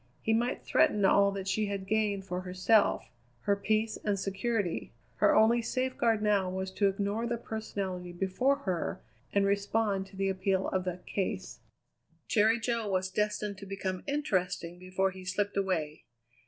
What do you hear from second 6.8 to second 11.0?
ignore the personality before her and respond to the appeal of